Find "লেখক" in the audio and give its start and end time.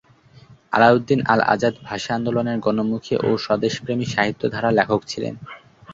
4.79-5.01